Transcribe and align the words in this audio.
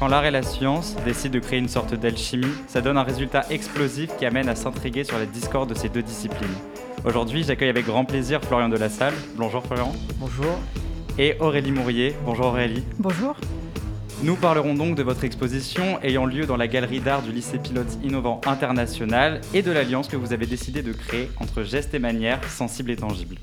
Quand 0.00 0.08
l'art 0.08 0.24
et 0.24 0.30
la 0.30 0.42
science 0.42 0.96
décident 1.04 1.34
de 1.34 1.40
créer 1.40 1.58
une 1.58 1.68
sorte 1.68 1.92
d'alchimie, 1.92 2.54
ça 2.68 2.80
donne 2.80 2.96
un 2.96 3.02
résultat 3.02 3.44
explosif 3.50 4.16
qui 4.16 4.24
amène 4.24 4.48
à 4.48 4.54
s'intriguer 4.54 5.04
sur 5.04 5.18
la 5.18 5.26
discorde 5.26 5.68
de 5.68 5.74
ces 5.74 5.90
deux 5.90 6.00
disciplines. 6.00 6.48
Aujourd'hui, 7.04 7.44
j'accueille 7.44 7.68
avec 7.68 7.84
grand 7.84 8.06
plaisir 8.06 8.40
Florian 8.42 8.70
de 8.70 8.78
la 8.78 8.88
Salle. 8.88 9.12
Bonjour 9.36 9.62
Florian. 9.62 9.92
Bonjour. 10.16 10.58
Et 11.18 11.36
Aurélie 11.38 11.70
Mourier. 11.70 12.14
Bonjour 12.24 12.46
Aurélie. 12.46 12.82
Bonjour. 12.98 13.36
Nous 14.22 14.36
parlerons 14.36 14.72
donc 14.72 14.96
de 14.96 15.02
votre 15.02 15.24
exposition 15.24 16.02
ayant 16.02 16.24
lieu 16.24 16.46
dans 16.46 16.56
la 16.56 16.66
galerie 16.66 17.00
d'art 17.00 17.20
du 17.20 17.30
lycée 17.30 17.58
Pilote 17.58 17.98
Innovant 18.02 18.40
International 18.46 19.42
et 19.52 19.60
de 19.60 19.70
l'alliance 19.70 20.08
que 20.08 20.16
vous 20.16 20.32
avez 20.32 20.46
décidé 20.46 20.80
de 20.80 20.94
créer 20.94 21.28
entre 21.40 21.62
gestes 21.62 21.92
et 21.92 21.98
manières 21.98 22.42
sensibles 22.44 22.90
et 22.90 22.96
tangibles. 22.96 23.36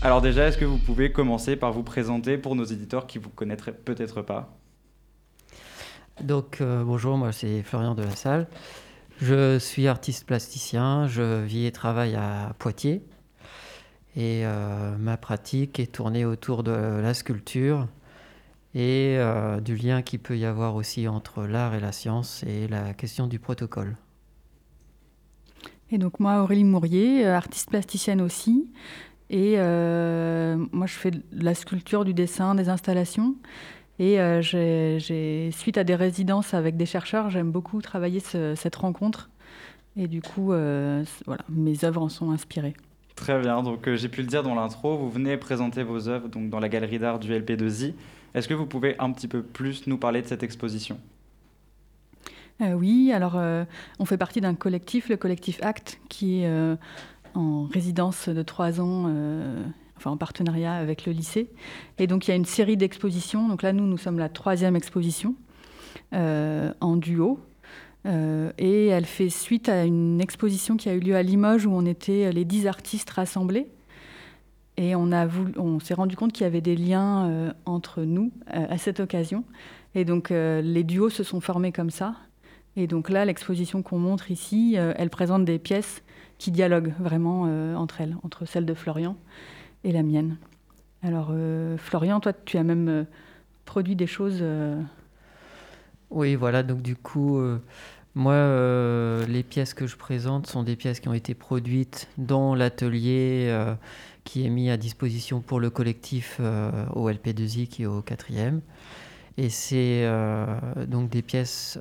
Alors 0.00 0.20
déjà, 0.20 0.46
est-ce 0.46 0.56
que 0.56 0.64
vous 0.64 0.78
pouvez 0.78 1.10
commencer 1.10 1.56
par 1.56 1.72
vous 1.72 1.82
présenter 1.82 2.38
pour 2.38 2.54
nos 2.54 2.62
éditeurs 2.62 3.08
qui 3.08 3.18
vous 3.18 3.30
connaîtraient 3.30 3.72
peut-être 3.72 4.22
pas 4.22 4.56
Donc 6.22 6.60
euh, 6.60 6.84
bonjour, 6.84 7.16
moi 7.16 7.32
c'est 7.32 7.62
Florian 7.64 7.96
de 7.96 8.04
la 8.04 8.14
Salle. 8.14 8.46
Je 9.20 9.58
suis 9.58 9.88
artiste 9.88 10.24
plasticien, 10.24 11.08
je 11.08 11.42
vis 11.42 11.66
et 11.66 11.72
travaille 11.72 12.14
à 12.14 12.54
Poitiers. 12.60 13.02
Et 14.14 14.46
euh, 14.46 14.96
ma 14.98 15.16
pratique 15.16 15.80
est 15.80 15.92
tournée 15.92 16.24
autour 16.24 16.62
de 16.62 16.70
la 16.70 17.12
sculpture 17.12 17.88
et 18.76 19.16
euh, 19.18 19.58
du 19.60 19.74
lien 19.74 20.02
qu'il 20.02 20.20
peut 20.20 20.38
y 20.38 20.44
avoir 20.44 20.76
aussi 20.76 21.08
entre 21.08 21.42
l'art 21.42 21.74
et 21.74 21.80
la 21.80 21.90
science 21.90 22.44
et 22.44 22.68
la 22.68 22.94
question 22.94 23.26
du 23.26 23.40
protocole. 23.40 23.96
Et 25.90 25.98
donc 25.98 26.20
moi, 26.20 26.42
Aurélie 26.42 26.64
Mourier, 26.64 27.26
artiste 27.26 27.70
plasticienne 27.70 28.20
aussi. 28.20 28.70
Et 29.30 29.54
euh, 29.58 30.56
moi, 30.72 30.86
je 30.86 30.94
fais 30.94 31.10
de 31.10 31.22
la 31.32 31.54
sculpture, 31.54 32.04
du 32.04 32.14
dessin, 32.14 32.54
des 32.54 32.68
installations. 32.68 33.34
Et 33.98 34.20
euh, 34.20 34.40
suite 35.50 35.76
à 35.76 35.84
des 35.84 35.94
résidences 35.94 36.54
avec 36.54 36.76
des 36.76 36.86
chercheurs, 36.86 37.30
j'aime 37.30 37.50
beaucoup 37.50 37.82
travailler 37.82 38.20
cette 38.20 38.76
rencontre. 38.76 39.28
Et 39.96 40.06
du 40.06 40.22
coup, 40.22 40.52
euh, 40.52 41.04
voilà, 41.26 41.44
mes 41.48 41.84
œuvres 41.84 42.02
en 42.02 42.08
sont 42.08 42.30
inspirées. 42.30 42.74
Très 43.16 43.40
bien. 43.40 43.62
Donc, 43.62 43.92
j'ai 43.92 44.08
pu 44.08 44.22
le 44.22 44.28
dire 44.28 44.44
dans 44.44 44.54
l'intro, 44.54 44.96
vous 44.96 45.10
venez 45.10 45.36
présenter 45.36 45.82
vos 45.82 46.08
œuvres 46.08 46.28
donc, 46.28 46.48
dans 46.48 46.60
la 46.60 46.68
galerie 46.68 47.00
d'art 47.00 47.18
du 47.18 47.32
LP2I. 47.32 47.94
Est-ce 48.34 48.46
que 48.46 48.54
vous 48.54 48.66
pouvez 48.66 48.94
un 49.00 49.10
petit 49.10 49.26
peu 49.26 49.42
plus 49.42 49.86
nous 49.88 49.98
parler 49.98 50.22
de 50.22 50.26
cette 50.26 50.42
exposition? 50.42 50.98
Oui, 52.60 53.12
alors 53.12 53.40
on 54.00 54.04
fait 54.04 54.16
partie 54.16 54.40
d'un 54.40 54.54
collectif, 54.56 55.08
le 55.08 55.16
collectif 55.16 55.62
ACT, 55.62 56.00
qui 56.08 56.42
est 56.42 56.76
en 57.38 57.66
résidence 57.66 58.28
de 58.28 58.42
trois 58.42 58.80
ans, 58.80 59.04
euh, 59.08 59.62
enfin 59.96 60.10
en 60.10 60.16
partenariat 60.16 60.74
avec 60.74 61.06
le 61.06 61.12
lycée. 61.12 61.50
Et 61.98 62.06
donc 62.06 62.26
il 62.26 62.32
y 62.32 62.34
a 62.34 62.36
une 62.36 62.44
série 62.44 62.76
d'expositions. 62.76 63.48
Donc 63.48 63.62
là, 63.62 63.72
nous, 63.72 63.86
nous 63.86 63.96
sommes 63.96 64.18
la 64.18 64.28
troisième 64.28 64.74
exposition 64.74 65.34
euh, 66.14 66.72
en 66.80 66.96
duo. 66.96 67.38
Euh, 68.06 68.52
et 68.58 68.86
elle 68.86 69.04
fait 69.04 69.28
suite 69.28 69.68
à 69.68 69.84
une 69.84 70.20
exposition 70.20 70.76
qui 70.76 70.88
a 70.88 70.94
eu 70.94 71.00
lieu 71.00 71.14
à 71.14 71.22
Limoges 71.22 71.66
où 71.66 71.72
on 71.72 71.84
était 71.84 72.32
les 72.32 72.44
dix 72.44 72.66
artistes 72.66 73.10
rassemblés. 73.10 73.68
Et 74.76 74.94
on, 74.94 75.12
a 75.12 75.26
on 75.56 75.80
s'est 75.80 75.94
rendu 75.94 76.16
compte 76.16 76.32
qu'il 76.32 76.44
y 76.44 76.46
avait 76.46 76.60
des 76.60 76.76
liens 76.76 77.52
entre 77.66 78.02
nous 78.02 78.30
à 78.46 78.78
cette 78.78 79.00
occasion. 79.00 79.42
Et 79.96 80.04
donc 80.04 80.30
les 80.30 80.84
duos 80.84 81.10
se 81.10 81.24
sont 81.24 81.40
formés 81.40 81.72
comme 81.72 81.90
ça. 81.90 82.14
Et 82.76 82.86
donc 82.86 83.10
là, 83.10 83.24
l'exposition 83.24 83.82
qu'on 83.82 83.98
montre 83.98 84.30
ici, 84.30 84.76
elle 84.76 85.10
présente 85.10 85.44
des 85.44 85.58
pièces 85.58 86.04
qui 86.38 86.52
dialoguent 86.52 86.94
vraiment 86.98 87.44
euh, 87.46 87.74
entre 87.74 88.00
elles, 88.00 88.16
entre 88.22 88.46
celle 88.46 88.64
de 88.64 88.74
Florian 88.74 89.16
et 89.84 89.92
la 89.92 90.02
mienne. 90.02 90.36
Alors, 91.02 91.28
euh, 91.32 91.76
Florian, 91.76 92.20
toi, 92.20 92.32
tu 92.32 92.56
as 92.56 92.62
même 92.62 92.88
euh, 92.88 93.04
produit 93.64 93.96
des 93.96 94.06
choses. 94.06 94.42
Oui, 96.10 96.36
voilà, 96.36 96.62
donc 96.62 96.80
du 96.80 96.96
coup, 96.96 97.38
moi, 98.14 98.34
les 99.26 99.42
pièces 99.42 99.74
que 99.74 99.86
je 99.86 99.94
présente 99.94 100.46
sont 100.46 100.62
des 100.62 100.74
pièces 100.74 101.00
qui 101.00 101.08
ont 101.08 101.14
été 101.14 101.34
produites 101.34 102.08
dans 102.16 102.54
l'atelier 102.54 103.54
qui 104.24 104.46
est 104.46 104.48
mis 104.48 104.70
à 104.70 104.78
disposition 104.78 105.42
pour 105.42 105.60
le 105.60 105.68
collectif 105.68 106.40
au 106.94 107.10
LP2I 107.10 107.66
qui 107.66 107.82
est 107.82 107.86
au 107.86 108.00
quatrième. 108.00 108.62
Et 109.36 109.50
c'est 109.50 110.10
donc 110.86 111.10
des 111.10 111.20
pièces 111.20 111.78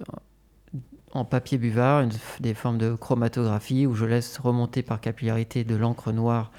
en 1.14 1.26
papier 1.26 1.58
buvard, 1.58 2.06
des 2.40 2.54
formes 2.54 2.78
de 2.78 2.94
chromatographie 2.94 3.86
où 3.88 3.96
je 3.96 4.06
laisse 4.06 4.38
remonter 4.38 4.84
par 4.84 5.00
capillarité 5.00 5.64
de 5.64 5.76
l'encre 5.76 6.12
noire 6.12 6.52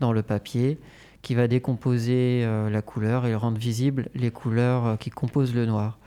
dans 0.00 0.12
le 0.12 0.22
papier 0.22 0.78
qui 1.22 1.34
va 1.36 1.46
décomposer 1.46 2.42
euh, 2.44 2.68
la 2.68 2.82
couleur 2.82 3.26
et 3.26 3.34
rendre 3.34 3.58
visibles 3.58 4.08
les 4.14 4.30
couleurs 4.30 4.86
euh, 4.86 4.96
qui 4.96 5.10
composent 5.10 5.54
le 5.54 5.66
noir. 5.66 5.98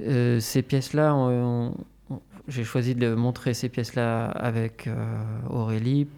Euh, 0.00 0.40
ces 0.40 0.62
pièces-là, 0.62 1.16
j'ai 2.48 2.64
choisi 2.64 2.96
de 2.96 3.14
montrer 3.14 3.54
ces 3.54 3.68
pièces-là 3.68 4.26
avec 4.26 4.90
Aurélie 5.48 6.08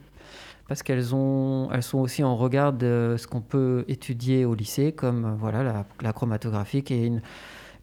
parce 0.66 0.82
qu'elles 0.82 0.98
elles 0.98 1.82
sont 1.82 1.98
aussi 1.98 2.24
en 2.24 2.36
regard 2.36 2.72
de 2.72 3.14
ce 3.18 3.28
qu'on 3.28 3.42
peut 3.42 3.84
étudier 3.86 4.44
au 4.44 4.54
lycée, 4.54 4.92
comme 4.92 5.36
voilà 5.38 5.62
la, 5.62 5.84
la 6.00 6.12
chromatographie 6.12 6.82
qui 6.82 6.94
est 6.94 7.06
une, 7.06 7.20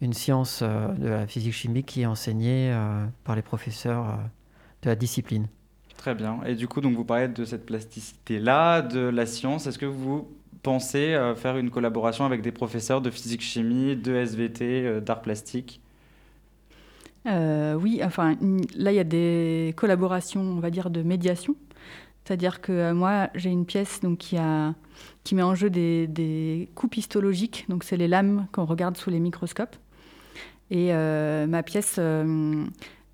une 0.04 0.12
science 0.12 0.60
euh, 0.62 0.88
de 0.92 1.08
la 1.08 1.26
physique-chimie 1.26 1.82
qui 1.82 2.02
est 2.02 2.06
enseignée 2.06 2.70
euh, 2.72 3.06
par 3.24 3.34
les 3.34 3.42
professeurs 3.42 4.08
euh, 4.08 4.16
de 4.82 4.90
la 4.90 4.96
discipline. 4.96 5.48
Très 5.96 6.14
bien. 6.14 6.40
Et 6.46 6.54
du 6.54 6.68
coup, 6.68 6.80
donc 6.80 6.94
vous 6.94 7.04
parlez 7.04 7.28
de 7.28 7.44
cette 7.44 7.64
plasticité-là, 7.66 8.82
de 8.82 9.00
la 9.00 9.26
science. 9.26 9.66
Est-ce 9.66 9.78
que 9.78 9.86
vous 9.86 10.28
pensez 10.62 11.18
faire 11.36 11.56
une 11.56 11.70
collaboration 11.70 12.24
avec 12.24 12.42
des 12.42 12.52
professeurs 12.52 13.00
de 13.00 13.10
physique-chimie, 13.10 13.96
de 13.96 14.14
SVT, 14.14 15.00
d'art 15.00 15.22
plastique? 15.22 15.80
Oui, 17.26 18.00
enfin, 18.02 18.36
là, 18.76 18.92
il 18.92 18.96
y 18.96 19.00
a 19.00 19.04
des 19.04 19.72
collaborations, 19.76 20.40
on 20.40 20.60
va 20.60 20.70
dire, 20.70 20.90
de 20.90 21.02
médiation. 21.02 21.54
C'est-à-dire 22.24 22.60
que 22.60 22.92
moi, 22.92 23.30
j'ai 23.34 23.50
une 23.50 23.66
pièce 23.66 24.00
donc, 24.00 24.18
qui, 24.18 24.36
a, 24.36 24.74
qui 25.22 25.34
met 25.34 25.42
en 25.42 25.54
jeu 25.54 25.70
des, 25.70 26.06
des 26.06 26.68
coupes 26.74 26.96
histologiques. 26.96 27.66
Donc, 27.68 27.84
c'est 27.84 27.96
les 27.96 28.08
lames 28.08 28.46
qu'on 28.52 28.64
regarde 28.64 28.96
sous 28.96 29.10
les 29.10 29.20
microscopes. 29.20 29.76
Et 30.70 30.92
euh, 30.92 31.46
ma 31.46 31.62
pièce 31.62 31.96
euh, 31.98 32.64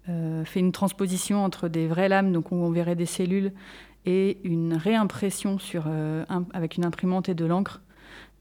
euh, 0.09 0.45
fait 0.45 0.61
une 0.61 0.73
transposition 0.73 1.45
entre 1.45 1.69
des 1.69 1.87
vraies 1.87 2.09
lames, 2.09 2.33
donc 2.33 2.53
où 2.53 2.57
on 2.57 2.71
verrait 2.71 2.97
des 2.97 3.07
cellules, 3.07 3.53
et 4.07 4.39
une 4.45 4.75
réimpression 4.75 5.59
avec 6.55 6.77
une 6.77 6.85
imprimante 6.85 7.29
et 7.29 7.35
de 7.35 7.45
l'encre. 7.45 7.83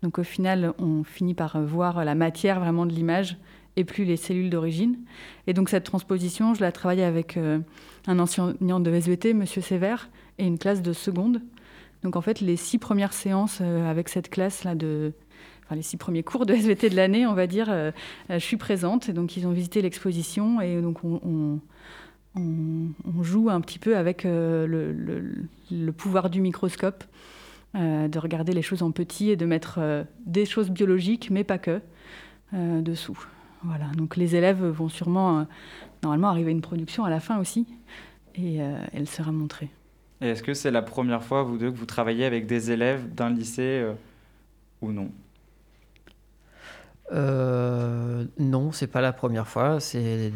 Donc 0.04 0.18
au 0.20 0.24
final, 0.24 0.74
on 0.80 1.04
finit 1.04 1.34
par 1.34 1.62
voir 1.62 2.06
la 2.06 2.16
matière 2.16 2.62
vraiment 2.62 2.86
de 2.86 2.94
l'image 2.94 3.38
et 3.76 3.84
plus 3.84 4.06
les 4.06 4.16
cellules 4.16 4.50
d'origine. 4.50 4.98
Et 5.48 5.54
donc 5.54 5.68
cette 5.68 5.84
transposition, 5.84 6.54
je 6.54 6.64
l'ai 6.64 6.72
travaillée 6.72 7.04
avec 7.04 7.38
un 8.08 8.20
enseignant 8.20 8.80
de 8.80 8.90
SVT, 8.90 9.34
Monsieur 9.34 9.62
Sévère, 9.62 10.10
et 10.38 10.46
une 10.46 10.58
classe 10.58 10.82
de 10.82 10.94
seconde. 10.94 11.42
Donc 12.04 12.16
en 12.16 12.22
fait, 12.22 12.40
les 12.40 12.56
six 12.56 12.78
premières 12.78 13.12
séances 13.12 13.60
avec 13.60 14.08
cette 14.08 14.30
classe-là 14.30 14.76
de 14.76 15.12
les 15.76 15.82
six 15.82 15.98
premiers 15.98 16.24
cours 16.24 16.46
de 16.46 16.54
SVT 16.54 16.90
de 16.90 16.96
l'année, 16.96 17.26
on 17.26 17.34
va 17.34 17.48
dire, 17.48 17.68
euh, 17.70 17.92
euh, 18.30 18.40
je 18.40 18.46
suis 18.46 18.58
présente. 18.58 19.10
Donc, 19.12 19.38
ils 19.38 19.48
ont 19.48 19.52
visité 19.52 19.82
l'exposition 19.82 20.62
et 20.62 20.82
donc 20.82 21.04
on, 21.04 21.60
joue 23.22 23.50
un 23.50 23.62
petit 23.62 23.80
peu 23.80 23.98
avec 23.98 24.26
euh, 24.26 24.66
le, 25.72 25.92
pouvoir 25.92 26.30
du 26.30 26.42
microscope, 26.42 27.04
de 27.76 28.18
regarder 28.18 28.54
les 28.54 28.64
choses 28.64 28.82
en 28.82 28.92
petit 28.92 29.30
et 29.30 29.36
de 29.36 29.46
mettre 29.46 30.06
des 30.26 30.46
choses 30.46 30.72
biologiques, 30.72 31.30
mais 31.30 31.44
pas 31.44 31.60
que, 31.60 31.82
dessous. 32.54 33.28
Voilà. 33.64 33.86
Donc, 33.96 34.16
les 34.16 34.36
élèves 34.36 34.66
vont 34.66 34.90
sûrement, 34.90 35.46
normalement, 36.02 36.30
arriver 36.30 36.50
à 36.50 36.52
une 36.52 36.62
production 36.62 37.04
à 37.04 37.12
la 37.12 37.20
fin 37.20 37.38
aussi, 37.40 37.68
et 38.36 38.58
elle 38.94 39.08
sera 39.08 39.32
montrée. 39.32 39.70
Est-ce 40.22 40.42
que 40.42 40.56
c'est 40.56 40.72
la 40.72 40.82
première 40.82 41.24
fois, 41.24 41.44
vous 41.44 41.58
deux, 41.60 41.72
que 41.72 41.78
vous 41.78 41.86
travaillez 41.86 42.26
avec 42.26 42.48
des 42.48 42.72
élèves 42.72 43.14
d'un 43.14 43.30
lycée 43.30 43.86
ou 44.82 44.92
non? 44.92 45.12
Euh, 47.12 48.26
non, 48.38 48.72
c'est 48.72 48.88
pas 48.88 49.02
la 49.02 49.14
première 49.14 49.48
fois. 49.48 49.80
C'est 49.80 50.32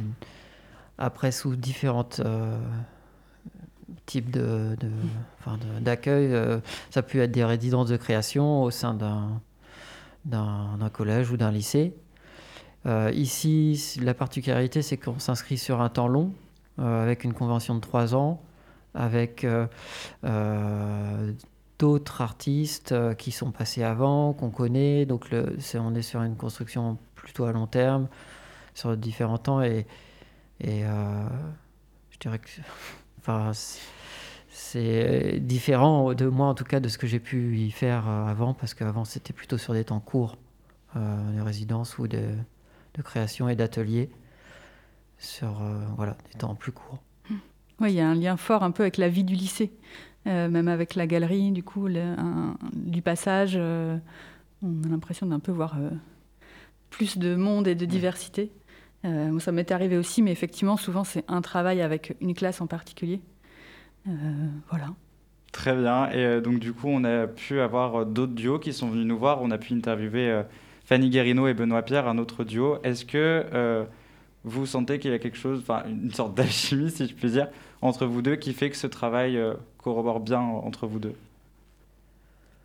après 0.97 1.31
sous 1.31 1.55
différents 1.55 2.07
euh, 2.19 2.57
types 4.05 4.31
de, 4.31 4.75
d'accueil. 5.81 6.33
Euh, 6.33 6.59
ça 6.89 7.01
peut 7.01 7.19
être 7.19 7.31
des 7.31 7.45
résidences 7.45 7.89
de 7.89 7.97
création 7.97 8.63
au 8.63 8.71
sein 8.71 8.93
d'un, 8.93 9.41
d'un, 10.25 10.89
collège 10.91 11.31
ou 11.31 11.37
d'un 11.37 11.51
lycée. 11.51 11.93
Euh, 12.85 13.11
ici, 13.13 13.99
la 14.01 14.13
particularité, 14.13 14.81
c'est 14.81 14.97
qu'on 14.97 15.19
s'inscrit 15.19 15.57
sur 15.57 15.81
un 15.81 15.89
temps 15.89 16.07
long, 16.07 16.33
avec 16.77 17.23
une 17.23 17.33
convention 17.33 17.75
de 17.75 17.79
trois 17.79 18.15
ans, 18.15 18.41
avec 18.95 19.45
d'autres 21.83 22.21
artistes 22.21 22.93
euh, 22.93 23.13
qui 23.13 23.31
sont 23.31 23.51
passés 23.51 23.83
avant, 23.83 24.31
qu'on 24.31 24.51
connaît. 24.51 25.05
Donc 25.05 25.29
le, 25.31 25.57
on 25.75 25.93
est 25.95 26.01
sur 26.01 26.21
une 26.21 26.37
construction 26.37 26.97
plutôt 27.13 27.43
à 27.43 27.51
long 27.51 27.67
terme, 27.67 28.07
sur 28.73 28.95
différents 28.95 29.37
temps. 29.37 29.61
Et, 29.61 29.85
et 30.61 30.85
euh, 30.85 31.27
je 32.09 32.19
dirais 32.19 32.39
que 32.39 32.47
c'est 34.49 35.39
différent 35.41 36.13
de 36.13 36.25
moi, 36.27 36.47
en 36.47 36.53
tout 36.53 36.63
cas, 36.63 36.79
de 36.79 36.87
ce 36.87 36.97
que 36.97 37.05
j'ai 37.05 37.19
pu 37.19 37.57
y 37.57 37.71
faire 37.71 38.07
euh, 38.07 38.27
avant, 38.27 38.53
parce 38.53 38.73
qu'avant, 38.73 39.03
c'était 39.03 39.33
plutôt 39.33 39.57
sur 39.57 39.73
des 39.73 39.83
temps 39.83 39.99
courts. 39.99 40.37
des 40.95 41.41
résidences 41.41 41.97
ou 41.97 42.07
de, 42.07 42.23
création 43.03 43.49
et 43.49 43.57
d'ateliers 43.57 44.09
sur 45.17 45.61
voilà, 45.97 46.15
des 46.31 46.39
temps 46.39 46.55
plus 46.55 46.71
courts. 46.71 46.99
Oui, 47.81 47.91
il 47.91 47.95
y 47.95 48.01
a 48.01 48.07
un 48.07 48.15
lien 48.15 48.37
fort 48.37 48.63
un 48.63 48.71
peu 48.71 48.83
avec 48.83 48.97
la 48.97 49.09
vie 49.09 49.23
du 49.25 49.33
lycée, 49.33 49.73
même 50.25 50.67
avec 50.67 50.95
la 50.95 51.07
galerie, 51.07 51.51
du 51.51 51.63
coup, 51.63 51.87
du 52.73 53.01
passage. 53.01 53.57
on 53.57 54.83
a 54.83 54.87
l'impression 54.89 55.27
d'un 55.27 55.39
peu 55.39 55.51
voir 55.51 55.75
plus 56.89 57.17
de 57.17 57.35
monde 57.35 57.67
et 57.67 57.75
de 57.75 57.85
diversité. 57.85 58.51
moi, 59.03 59.39
ça 59.39 59.51
m'est 59.51 59.71
arrivé 59.71 59.97
aussi, 59.97 60.21
mais 60.21 60.31
effectivement, 60.31 60.77
souvent, 60.77 61.03
c'est 61.03 61.25
un 61.27 61.41
travail 61.41 61.81
avec 61.81 62.15
une 62.21 62.33
classe 62.33 62.61
en 62.61 62.67
particulier. 62.67 63.21
voilà. 64.69 64.87
Très 65.53 65.75
bien. 65.75 66.09
Et 66.09 66.17
euh, 66.17 66.41
donc, 66.41 66.59
du 66.59 66.73
coup, 66.73 66.87
on 66.89 67.03
a 67.05 67.27
pu 67.27 67.61
avoir 67.61 67.95
euh, 67.95 68.05
d'autres 68.05 68.33
duos 68.33 68.59
qui 68.59 68.73
sont 68.73 68.89
venus 68.89 69.05
nous 69.05 69.17
voir. 69.17 69.41
On 69.41 69.51
a 69.51 69.59
pu 69.59 69.73
interviewer 69.73 70.29
euh, 70.29 70.43
Fanny 70.83 71.09
Guérino 71.09 71.47
et 71.47 71.53
Benoît 71.53 71.83
Pierre, 71.83 72.07
un 72.07 72.17
autre 72.17 72.43
duo. 72.43 72.79
Est-ce 72.83 73.05
que 73.05 73.85
vous 74.43 74.65
sentez 74.65 74.99
qu'il 74.99 75.11
y 75.11 75.13
a 75.13 75.19
quelque 75.19 75.37
chose, 75.37 75.59
enfin, 75.61 75.83
une 75.87 76.11
sorte 76.11 76.35
d'alchimie, 76.35 76.91
si 76.91 77.07
je 77.07 77.13
puis 77.13 77.29
dire, 77.29 77.47
entre 77.83 78.05
vous 78.05 78.21
deux 78.21 78.35
qui 78.35 78.53
fait 78.53 78.69
que 78.69 78.77
ce 78.77 78.87
travail 78.87 79.39
corrobore 79.77 80.19
bien 80.19 80.39
entre 80.39 80.87
vous 80.87 80.99
deux 80.99 81.15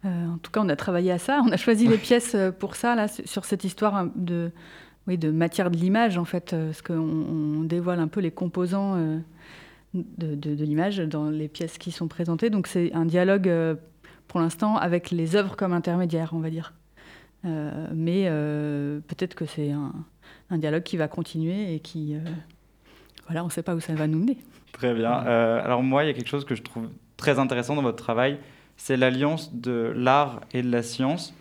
En 0.04 0.38
tout 0.42 0.50
cas, 0.50 0.60
on 0.62 0.68
a 0.68 0.76
travaillé 0.76 1.12
à 1.12 1.18
ça. 1.18 1.42
On 1.44 1.52
a 1.52 1.56
choisi 1.56 1.86
les 1.88 1.98
pièces 2.08 2.36
pour 2.58 2.76
ça, 2.76 2.94
là, 2.94 3.08
sur 3.08 3.44
cette 3.44 3.64
histoire 3.64 4.06
de, 4.14 4.50
oui, 5.06 5.18
de 5.18 5.30
matière 5.30 5.70
de 5.70 5.76
l'image, 5.76 6.18
en 6.18 6.24
fait, 6.24 6.50
parce 6.50 6.82
qu'on 6.82 7.64
dévoile 7.64 8.00
un 8.00 8.08
peu 8.08 8.20
les 8.20 8.30
composants 8.30 9.20
de, 9.94 10.64
l'image 10.64 10.98
dans 10.98 11.30
les 11.30 11.48
pièces 11.48 11.78
qui 11.78 11.90
sont 11.90 12.08
présentées. 12.08 12.50
Donc 12.50 12.66
c'est 12.66 12.92
un 12.92 13.04
dialogue 13.04 13.48
euh, 13.48 13.74
pour 14.26 14.40
l'instant 14.40 14.76
avec 14.76 15.10
les 15.10 15.36
œuvres 15.36 15.56
comme 15.56 15.72
intermédiaires, 15.72 16.30
on 16.32 16.40
va 16.40 16.50
dire. 16.50 16.74
Euh, 17.44 17.88
mais 17.94 18.24
euh, 18.26 19.00
peut-être 19.06 19.34
que 19.34 19.46
c'est 19.46 19.70
un, 19.70 19.92
dialogue 20.58 20.82
qui 20.82 20.96
va 20.96 21.08
continuer 21.08 21.74
et 21.74 21.80
qui... 21.80 22.16
voilà, 23.26 23.42
on 23.42 23.46
ne 23.46 23.52
sait 23.52 23.62
pas 23.62 23.74
où 23.74 23.80
ça 23.80 23.94
va 23.94 24.06
nous 24.06 24.18
mener. 24.18 24.38
Très 24.78 24.94
bien. 24.94 25.12
alors 25.12 25.82
moi, 25.82 26.04
il 26.04 26.06
y 26.06 26.10
a 26.10 26.14
quelque 26.14 26.28
chose 26.28 26.44
que 26.44 26.54
je 26.54 26.62
trouve 26.62 26.88
très 27.16 27.38
intéressant 27.38 27.74
dans 27.74 27.82
votre 27.82 28.02
travail, 28.02 28.38
c'est 28.76 28.96
l'alliance 28.96 29.52
de 29.54 29.92
l'art 29.94 30.40
et 30.52 30.62
de 30.62 30.70
la 30.70 30.82
science. 30.82 31.34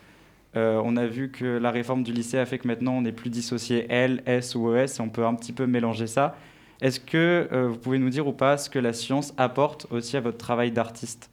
on 0.56 0.98
a 0.98 1.06
vu 1.06 1.32
que 1.32 1.46
la 1.46 1.72
réforme 1.72 2.04
du 2.04 2.12
lycée 2.12 2.40
a 2.40 2.46
fait 2.46 2.58
que 2.58 2.68
maintenant 2.68 2.94
on 2.94 3.02
n'est 3.02 3.12
plus 3.12 3.30
dissocié 3.30 3.86
L, 3.90 4.24
S 4.26 4.56
ou 4.56 4.76
ES, 4.76 4.86
et 4.86 5.02
on 5.02 5.10
peut 5.10 5.26
un 5.26 5.36
petit 5.36 5.54
peu 5.54 5.68
mélanger 5.68 6.08
ça. 6.08 6.36
Est-ce 6.82 7.00
que 7.00 7.48
euh, 7.52 7.68
vous 7.70 7.78
pouvez 7.78 7.98
nous 7.98 8.10
dire 8.10 8.28
ou 8.28 8.34
pas 8.34 8.58
ce 8.58 8.70
que 8.70 8.80
la 8.80 8.94
science 8.94 9.34
apporte 9.38 9.88
aussi 9.92 10.16
à 10.16 10.22
votre 10.22 10.38
travail 10.38 10.72
d'artiste? 10.72 11.32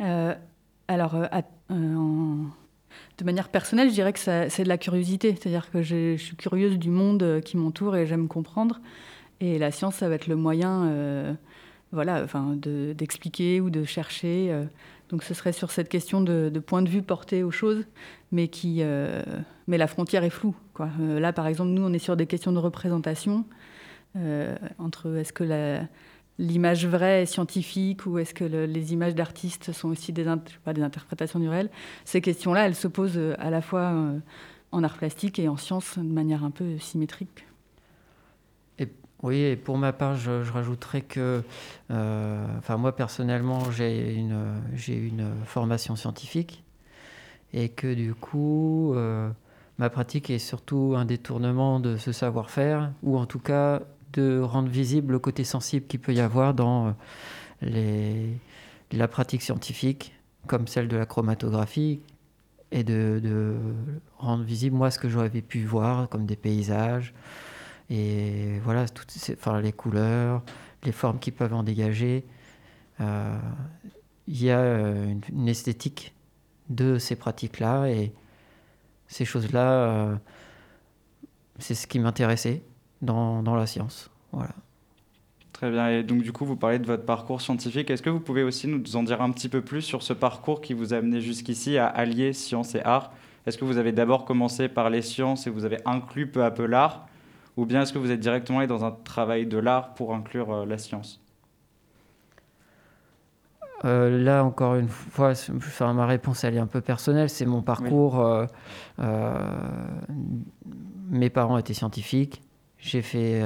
Euh, 0.00 0.34
Alors, 0.88 1.14
euh, 1.14 1.26
de 1.70 3.24
manière 3.24 3.50
personnelle, 3.50 3.90
je 3.90 3.94
dirais 3.94 4.12
que 4.12 4.18
c'est 4.18 4.62
de 4.62 4.68
la 4.68 4.78
curiosité. 4.78 5.36
C'est-à-dire 5.36 5.70
que 5.70 5.82
je, 5.82 6.16
suis 6.16 6.36
curieuse 6.36 6.78
du 6.78 6.88
monde 6.88 7.40
qui 7.44 7.56
m'entoure 7.56 7.96
et 7.96 8.06
j'aime 8.06 8.26
comprendre. 8.26 8.80
Et 9.42 9.58
la 9.58 9.70
science, 9.70 9.96
ça 9.96 10.08
va 10.08 10.14
être 10.14 10.28
le 10.28 10.36
moyen 10.36 11.36
voilà, 11.90 12.22
enfin, 12.22 12.56
d'expliquer 12.56 13.60
ou 13.60 13.68
de 13.68 13.84
chercher. 13.84 14.56
donc 15.10 15.22
ce 15.22 15.34
serait 15.34 15.52
sur 15.52 15.70
cette 15.70 15.90
question 15.90 16.22
de, 16.22 16.50
point 16.64 16.80
de 16.80 16.88
vue 16.88 17.02
porté 17.02 17.42
aux 17.42 17.50
choses, 17.50 17.84
mais, 18.30 18.48
qui, 18.48 18.82
mais 19.66 19.78
la 19.78 19.86
frontière 19.86 20.24
est 20.24 20.30
floue. 20.30 20.54
Euh, 20.80 21.20
là, 21.20 21.32
par 21.32 21.46
exemple, 21.46 21.70
nous, 21.70 21.82
on 21.82 21.92
est 21.92 21.98
sur 21.98 22.16
des 22.16 22.26
questions 22.26 22.52
de 22.52 22.58
représentation, 22.58 23.44
euh, 24.16 24.56
entre 24.78 25.16
est-ce 25.16 25.32
que 25.32 25.44
l'image 26.38 26.86
vraie 26.86 27.22
est 27.22 27.26
scientifique 27.26 28.06
ou 28.06 28.18
est-ce 28.18 28.34
que 28.34 28.44
les 28.44 28.92
images 28.92 29.14
d'artistes 29.14 29.72
sont 29.72 29.88
aussi 29.88 30.12
des, 30.12 30.24
des 30.24 30.82
interprétations 30.82 31.38
du 31.38 31.48
réel. 31.48 31.70
Ces 32.04 32.20
questions-là, 32.20 32.66
elles 32.66 32.74
se 32.74 32.88
posent 32.88 33.16
euh, 33.16 33.34
à 33.38 33.50
la 33.50 33.62
fois 33.62 33.94
en 34.72 34.82
art 34.82 34.96
plastique 34.96 35.38
et 35.38 35.48
en 35.48 35.56
sciences 35.56 35.98
de 35.98 36.02
manière 36.02 36.44
un 36.44 36.50
peu 36.50 36.78
symétrique. 36.78 37.46
Oui, 39.22 39.38
et 39.38 39.56
pour 39.56 39.78
ma 39.78 39.92
part, 39.92 40.16
je, 40.16 40.50
rajouterais 40.50 41.02
que, 41.02 41.42
enfin 41.88 42.76
moi 42.76 42.96
personnellement, 42.96 43.70
j'ai 43.70 44.14
une, 44.14 44.56
une 44.88 45.30
formation 45.44 45.94
scientifique 45.94 46.64
et 47.52 47.68
que 47.68 47.94
du 47.94 48.14
coup, 48.14 48.96
Ma 49.78 49.90
pratique 49.90 50.30
est 50.30 50.38
surtout 50.38 50.94
un 50.96 51.04
détournement 51.04 51.80
de 51.80 51.96
ce 51.96 52.12
savoir-faire, 52.12 52.92
ou 53.02 53.18
en 53.18 53.26
tout 53.26 53.38
cas 53.38 53.82
de 54.12 54.38
rendre 54.40 54.68
visible 54.68 55.12
le 55.12 55.18
côté 55.18 55.44
sensible 55.44 55.86
qu'il 55.86 55.98
peut 55.98 56.12
y 56.12 56.20
avoir 56.20 56.52
dans 56.52 56.88
euh, 56.88 56.92
les, 57.62 58.38
la 58.92 59.08
pratique 59.08 59.42
scientifique, 59.42 60.14
comme 60.46 60.66
celle 60.66 60.88
de 60.88 60.96
la 60.96 61.06
chromatographie, 61.06 62.00
et 62.70 62.84
de, 62.84 63.56
rendre 64.18 64.44
visible 64.44 64.76
moi 64.76 64.90
ce 64.90 64.98
que 64.98 65.08
j'aurais 65.08 65.30
pu 65.30 65.64
voir 65.64 66.08
comme 66.08 66.26
des 66.26 66.36
paysages, 66.36 67.12
et 67.92 68.58
voilà, 68.64 68.88
toutes 68.88 69.10
ces, 69.10 69.34
enfin, 69.34 69.60
les 69.60 69.72
couleurs, 69.72 70.42
les 70.82 70.92
formes 70.92 71.18
qui 71.18 71.30
peuvent 71.30 71.52
en 71.52 71.62
dégager. 71.62 72.24
Euh, 73.02 73.38
il 74.26 74.42
y 74.42 74.50
a 74.50 74.60
euh, 74.60 75.14
une 75.30 75.48
esthétique 75.48 76.14
de 76.70 76.96
ces 76.98 77.16
pratiques-là, 77.16 77.88
et 77.88 78.14
ces 79.08 79.26
choses-là, 79.26 79.70
euh, 79.72 80.16
c'est 81.58 81.74
ce 81.74 81.86
qui 81.86 81.98
m'intéressait 81.98 82.62
dans, 83.02 83.42
la 83.42 83.66
science. 83.66 84.10
Voilà. 84.32 84.54
Très 85.52 85.70
bien. 85.70 85.90
Et 85.90 86.02
donc, 86.02 86.22
du 86.22 86.32
coup, 86.32 86.46
vous 86.46 86.56
parlez 86.56 86.78
de 86.78 86.86
votre 86.86 87.04
parcours 87.04 87.42
scientifique. 87.42 87.90
Est-ce 87.90 88.00
que 88.00 88.08
vous 88.08 88.20
pouvez 88.20 88.42
aussi 88.42 88.68
nous 88.68 88.96
en 88.96 89.02
dire 89.02 89.20
un 89.20 89.30
petit 89.32 89.50
peu 89.50 89.60
plus 89.60 89.82
sur 89.82 90.02
ce 90.02 90.14
parcours 90.14 90.62
qui 90.62 90.72
vous 90.72 90.94
a 90.94 90.96
amené 90.96 91.20
jusqu'ici 91.20 91.76
à 91.76 91.88
allier 91.88 92.32
science 92.32 92.74
et 92.74 92.82
art? 92.82 93.12
Est-ce 93.44 93.58
que 93.58 93.66
vous 93.66 93.76
avez 93.76 93.92
d'abord 93.92 94.24
commencé 94.24 94.68
par 94.70 94.88
les 94.88 95.02
sciences 95.02 95.46
et 95.46 95.50
vous 95.50 95.66
avez 95.66 95.78
inclus 95.84 96.26
peu 96.26 96.42
à 96.42 96.50
peu 96.50 96.64
l'art? 96.64 97.06
Ou 97.56 97.66
bien 97.66 97.82
est-ce 97.82 97.92
que 97.92 97.98
vous 97.98 98.10
êtes 98.10 98.20
directement 98.20 98.60
allé 98.60 98.68
dans 98.68 98.84
un 98.84 98.90
travail 98.90 99.46
de 99.46 99.58
l'art 99.58 99.94
pour 99.94 100.14
inclure 100.14 100.52
euh, 100.52 100.66
la 100.66 100.78
science? 100.78 101.22
Euh, 103.84 104.22
là, 104.22 104.44
encore 104.44 104.76
une 104.76 104.88
fois, 104.88 105.32
ma 105.92 106.06
réponse 106.06 106.44
elle 106.44 106.56
est 106.56 106.60
un 106.60 106.66
peu 106.66 106.80
personnelle. 106.80 107.28
C'est 107.28 107.46
mon 107.46 107.62
parcours. 107.62 108.20
Euh, 108.20 108.46
euh, 109.00 109.38
mes 111.10 111.30
parents 111.30 111.58
étaient 111.58 111.74
scientifiques. 111.74 112.42
J'ai 112.78 113.02
fait 113.02 113.42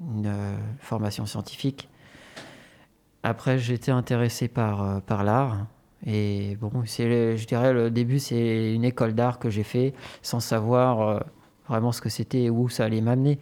une 0.00 0.32
formation 0.78 1.26
scientifique. 1.26 1.90
Après, 3.22 3.58
j'étais 3.58 3.90
intéressé 3.92 4.48
par, 4.48 5.02
par 5.02 5.22
l'art. 5.22 5.66
Et 6.06 6.56
bon, 6.58 6.70
je 6.84 7.46
dirais, 7.46 7.74
le 7.74 7.90
début, 7.90 8.18
c'est 8.18 8.74
une 8.74 8.84
école 8.84 9.12
d'art 9.12 9.38
que 9.38 9.50
j'ai 9.50 9.62
fait 9.64 9.92
sans 10.22 10.40
savoir 10.40 11.22
vraiment 11.68 11.92
ce 11.92 12.00
que 12.00 12.08
c'était 12.08 12.42
et 12.44 12.50
où 12.50 12.68
ça 12.68 12.84
allait 12.84 13.00
m'amener. 13.00 13.38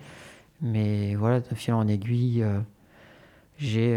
Mais 0.61 1.15
voilà, 1.15 1.41
de 1.41 1.55
fil 1.55 1.75
en 1.75 1.89
aiguille, 1.89 2.45
j'ai 3.59 3.97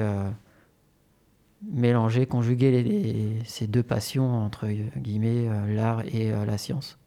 mélanger, 1.71 2.25
conjuguer 2.25 3.41
ces 3.45 3.67
deux 3.67 3.83
passions, 3.83 4.43
entre 4.43 4.67
guillemets, 4.67 5.47
euh, 5.47 5.73
l'art 5.73 6.01
et 6.05 6.31
euh, 6.31 6.45
la 6.45 6.57
science, 6.57 6.97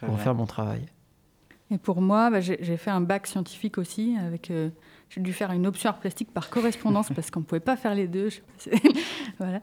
pour 0.00 0.18
faire 0.20 0.34
mon 0.34 0.46
travail. 0.46 0.86
Et 1.70 1.78
pour 1.78 2.00
moi, 2.00 2.30
bah, 2.30 2.40
j'ai 2.40 2.76
fait 2.78 2.90
un 2.90 3.02
bac 3.02 3.26
scientifique 3.26 3.78
aussi. 3.78 4.16
avec. 4.18 4.50
Euh, 4.50 4.70
j'ai 5.10 5.22
dû 5.22 5.32
faire 5.32 5.52
une 5.52 5.66
option 5.66 5.88
art 5.88 6.00
plastique 6.00 6.32
par 6.34 6.50
correspondance 6.50 7.08
parce 7.14 7.30
qu'on 7.30 7.40
ne 7.40 7.44
pouvait 7.44 7.60
pas 7.60 7.76
faire 7.76 7.94
les 7.94 8.08
deux. 8.08 8.28
voilà. 9.38 9.62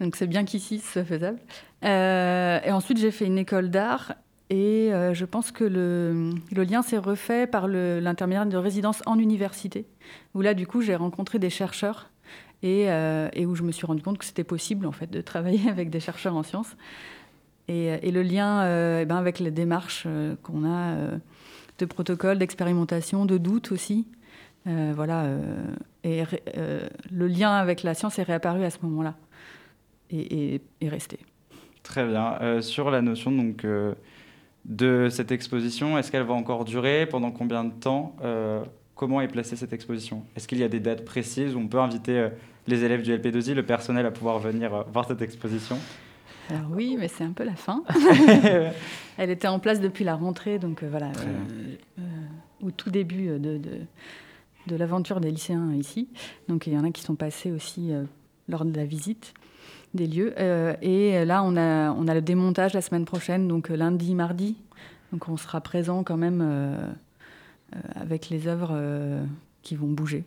Donc 0.00 0.16
c'est 0.16 0.26
bien 0.26 0.46
qu'ici 0.46 0.78
ce 0.78 0.92
soit 0.92 1.04
faisable. 1.04 1.38
et 1.82 2.72
ensuite, 2.72 2.98
j'ai 2.98 3.10
fait 3.10 3.26
une 3.26 3.36
école 3.36 3.70
d'art 3.70 4.14
et 4.50 4.90
je 5.12 5.24
pense 5.24 5.50
que 5.50 5.64
le, 5.64 6.62
lien 6.62 6.82
s'est 6.82 6.98
refait 6.98 7.46
par 7.46 7.66
l'intermédiaire 7.68 8.46
de 8.46 8.56
résidence 8.56 9.02
en 9.06 9.18
université, 9.18 9.86
où 10.34 10.40
là, 10.40 10.54
du 10.54 10.66
coup, 10.66 10.82
j'ai 10.82 10.94
rencontré 10.94 11.38
des 11.38 11.50
chercheurs 11.50 12.10
euh, 12.64 13.28
et, 13.32 13.46
où 13.46 13.54
je 13.54 13.62
me 13.62 13.70
suis 13.70 13.86
rendu 13.86 14.02
compte 14.02 14.18
que 14.18 14.24
c'était 14.24 14.44
possible 14.44 14.86
en 14.86 14.92
fait 14.92 15.10
de 15.10 15.20
travailler 15.20 15.68
avec 15.70 15.90
des 15.90 16.00
chercheurs 16.00 16.34
en 16.34 16.42
sciences. 16.42 16.76
Et, 17.68 18.10
le 18.10 18.22
lien 18.22 18.62
euh, 18.62 19.00
eh 19.02 19.04
ben, 19.04 19.16
avec 19.16 19.40
les 19.40 19.50
démarches 19.50 20.04
euh, 20.06 20.36
qu'on 20.42 20.64
a 20.64 20.94
de 21.78 21.84
protocole, 21.84 22.38
d'expérimentation, 22.38 23.26
de 23.26 23.38
doute 23.38 23.72
aussi. 23.72 24.06
voilà, 24.64 25.26
et 26.02 26.24
le 27.12 27.26
lien 27.28 27.52
avec 27.52 27.82
la 27.82 27.94
science 27.94 28.18
est 28.18 28.22
réapparu 28.22 28.64
à 28.64 28.70
ce 28.70 28.78
moment-là 28.82 29.14
et, 30.10 30.60
est 30.80 30.88
resté. 30.88 31.18
Très 31.82 32.06
bien. 32.06 32.62
sur 32.62 32.90
la 32.90 33.02
notion 33.02 33.30
donc, 33.30 33.66
de 34.66 35.08
cette 35.10 35.32
exposition, 35.32 35.96
est-ce 35.96 36.10
qu'elle 36.10 36.24
va 36.24 36.34
encore 36.34 36.64
durer 36.64 37.06
Pendant 37.06 37.30
combien 37.30 37.64
de 37.64 37.72
temps 37.72 38.16
comment 38.96 39.20
est 39.20 39.28
placée 39.28 39.54
cette 39.54 39.72
exposition? 39.72 40.24
Est-ce 40.34 40.48
qu'il 40.48 40.58
y 40.58 40.64
a 40.64 40.68
des 40.68 40.80
dates 40.80 41.04
précises 41.04 41.54
où 41.54 41.60
on 41.60 41.68
peut 41.68 41.78
inviter 41.78 42.18
euh, 42.18 42.28
les 42.66 42.82
élèves 42.82 43.02
du 43.02 43.16
LP2I, 43.16 43.52
le 43.52 43.64
personnel, 43.64 44.04
à 44.06 44.10
pouvoir 44.10 44.40
venir 44.40 44.74
euh, 44.74 44.82
voir 44.92 45.06
cette 45.06 45.22
exposition? 45.22 45.78
Alors 46.48 46.70
oui, 46.70 46.96
mais 46.98 47.08
c'est 47.08 47.24
un 47.24 47.32
peu 47.32 47.44
la 47.44 47.54
fin. 47.54 47.84
Elle 49.18 49.30
était 49.30 49.48
en 49.48 49.60
place 49.60 49.80
depuis 49.80 50.04
la 50.04 50.16
rentrée, 50.16 50.58
donc 50.58 50.82
euh, 50.82 50.88
voilà, 50.88 51.12
au 52.62 52.70
tout 52.70 52.90
début 52.90 53.38
de, 53.38 53.60
de, 54.66 54.76
l'aventure 54.76 55.20
des 55.20 55.30
lycéens 55.30 55.74
ici. 55.74 56.08
Donc 56.48 56.66
il 56.66 56.72
y 56.72 56.78
en 56.78 56.84
a 56.84 56.90
qui 56.90 57.02
sont 57.02 57.16
passés 57.16 57.50
aussi 57.50 57.90
lors 58.48 58.64
de 58.64 58.74
la 58.76 58.84
visite. 58.84 59.34
Des 59.94 60.06
lieux. 60.06 60.34
et 60.82 61.24
là, 61.24 61.42
on 61.42 61.56
a, 61.56 61.90
on 61.92 62.08
a 62.08 62.14
le 62.14 62.20
démontage 62.20 62.74
la 62.74 62.80
semaine 62.80 63.04
prochaine, 63.04 63.48
donc 63.48 63.68
lundi, 63.68 64.14
mardi. 64.14 64.56
Donc 65.12 65.28
on 65.28 65.36
sera 65.36 65.60
présent 65.60 66.02
quand 66.02 66.16
même 66.16 66.96
avec 67.94 68.28
les 68.28 68.46
œuvres 68.46 68.78
qui 69.62 69.76
vont 69.76 69.88
bouger. 69.88 70.24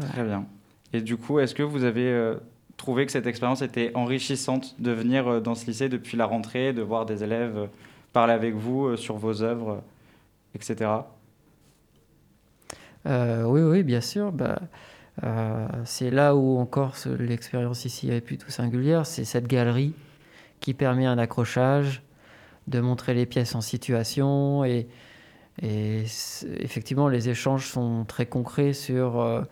Très 0.00 0.24
bien. 0.24 0.46
Et 0.92 1.00
du 1.00 1.16
coup, 1.16 1.38
est-ce 1.38 1.54
que 1.54 1.62
vous 1.62 1.84
avez 1.84 2.34
trouvé 2.76 3.04
que 3.04 3.12
cette 3.12 3.26
expérience 3.26 3.60
était 3.60 3.90
enrichissante 3.94 4.74
de 4.78 4.92
venir 4.92 5.42
dans 5.42 5.54
ce 5.54 5.66
lycée 5.66 5.88
depuis 5.88 6.16
la 6.16 6.26
rentrée, 6.26 6.72
de 6.72 6.82
voir 6.82 7.04
des 7.04 7.22
élèves 7.24 7.68
parler 8.12 8.32
avec 8.32 8.54
vous 8.54 8.96
sur 8.96 9.16
vos 9.16 9.42
œuvres, 9.42 9.82
etc. 10.54 10.90
oui, 13.06 13.60
oui, 13.60 13.82
bien 13.82 14.00
sûr. 14.00 14.32
Bah, 14.32 14.58
euh, 14.60 14.66
c'est 15.84 16.10
là 16.10 16.36
où 16.36 16.58
encore 16.58 16.94
l'expérience 17.18 17.84
ici 17.84 18.10
est 18.10 18.20
plutôt 18.20 18.50
singulière, 18.50 19.06
c'est 19.06 19.24
cette 19.24 19.46
galerie 19.46 19.94
qui 20.60 20.74
permet 20.74 21.06
un 21.06 21.18
accrochage, 21.18 22.02
de 22.66 22.80
montrer 22.80 23.14
les 23.14 23.26
pièces 23.26 23.54
en 23.54 23.60
situation 23.60 24.64
et, 24.64 24.88
effectivement 25.60 27.08
les 27.08 27.30
échanges 27.30 27.66
sont 27.66 28.04
très 28.04 28.26
concrets 28.26 28.72
sur 28.72 29.20
euh, 29.20 29.42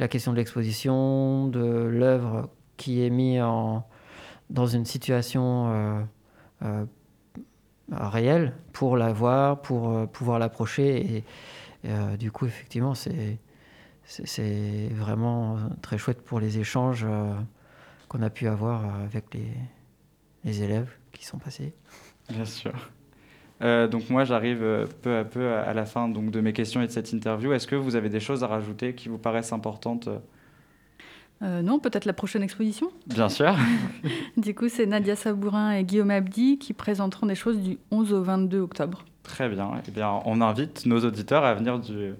la 0.00 0.08
question 0.08 0.32
de 0.32 0.36
l'exposition, 0.38 1.46
de 1.46 1.60
l'œuvre 1.60 2.50
qui 2.76 3.04
est 3.04 3.10
mise 3.10 3.40
dans 4.50 4.66
une 4.66 4.84
situation 4.84 6.04
euh, 6.64 6.84
réelle 7.92 8.54
pour 8.72 8.96
la 8.96 9.12
voir, 9.12 9.62
pour 9.62 10.08
pouvoir 10.08 10.40
l'approcher 10.40 11.24
et 11.84 12.18
du 12.18 12.32
coup 12.32 12.46
effectivement 12.46 12.94
c'est 12.94 13.38
c'est 14.04 14.88
vraiment 14.92 15.58
très 15.80 15.98
chouette 15.98 16.22
pour 16.22 16.40
les 16.40 16.58
échanges 16.58 17.04
euh, 17.08 17.32
qu'on 18.08 18.22
a 18.22 18.30
pu 18.30 18.46
avoir 18.46 18.82
avec 19.04 19.24
les, 19.34 20.62
élèves 20.62 20.90
qui 21.12 21.24
sont 21.24 21.38
passés. 21.38 21.72
Bien 22.28 22.44
sûr. 22.44 22.72
Euh, 23.62 23.86
donc 23.86 24.10
moi, 24.10 24.24
j'arrive 24.24 24.62
euh, 24.62 24.86
peu 25.02 25.18
à 25.18 25.24
peu 25.24 25.52
à 25.52 25.72
la 25.72 25.84
fin 25.84 26.08
donc, 26.08 26.30
de 26.30 26.40
mes 26.40 26.52
questions 26.52 26.82
et 26.82 26.86
de 26.86 26.92
cette 26.92 27.12
interview. 27.12 27.52
Est-ce 27.52 27.66
que 27.66 27.76
vous 27.76 27.94
avez 27.94 28.08
des 28.08 28.20
choses 28.20 28.42
à 28.42 28.48
rajouter 28.48 28.94
qui 28.94 29.08
vous 29.08 29.18
paraissent 29.18 29.52
importantes 29.52 30.08
non, 31.44 31.80
peut-être 31.80 32.04
la 32.04 32.12
prochaine 32.12 32.44
exposition 32.44 32.92
Bien 33.08 33.28
sûr. 33.28 33.56
du 34.36 34.54
coup, 34.54 34.68
c'est 34.68 34.86
Nadia 34.86 35.16
Sabourin 35.16 35.72
et 35.72 35.82
Guillaume 35.82 36.12
Abdi 36.12 36.56
qui 36.56 36.72
présenteront 36.72 37.26
des 37.26 37.34
choses 37.34 37.58
du 37.58 37.78
11 37.90 38.12
au 38.12 38.22
22 38.22 38.60
octobre. 38.60 39.04
Très 39.24 39.48
bien. 39.48 39.72
Eh 39.88 39.90
bien, 39.90 40.20
on 40.24 40.40
invite 40.40 40.86
nos 40.86 41.04
auditeurs 41.04 41.44
à 41.44 41.54
venir 41.54 41.80
du, 41.80 42.12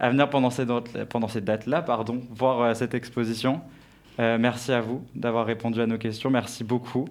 à 0.00 0.08
venir 0.08 0.28
pendant 0.30 0.50
ces, 0.50 0.66
pendant 1.08 1.28
ces 1.28 1.42
dates-là, 1.42 1.82
pardon, 1.82 2.20
voir 2.30 2.60
euh, 2.60 2.74
cette 2.74 2.94
exposition. 2.94 3.60
Euh, 4.18 4.38
merci 4.40 4.72
à 4.72 4.80
vous 4.80 5.04
d'avoir 5.14 5.46
répondu 5.46 5.80
à 5.80 5.86
nos 5.86 5.98
questions. 5.98 6.30
Merci 6.30 6.64
beaucoup. 6.64 7.06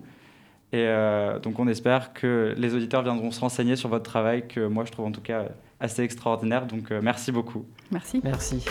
Et 0.74 0.86
euh, 0.86 1.40
donc, 1.40 1.60
on 1.60 1.68
espère 1.68 2.14
que 2.14 2.54
les 2.58 2.76
auditeurs 2.76 3.04
viendront 3.04 3.32
se 3.32 3.40
renseigner 3.40 3.76
sur 3.76 3.90
votre 3.90 4.04
travail, 4.04 4.48
que 4.48 4.68
moi, 4.68 4.86
je 4.86 4.92
trouve 4.92 5.06
en 5.06 5.12
tout 5.12 5.22
cas 5.22 5.46
assez 5.80 6.04
extraordinaire. 6.04 6.66
Donc, 6.66 6.92
merci 6.92 7.32
beaucoup. 7.32 7.66
Merci. 7.92 8.22
Merci. 8.24 8.66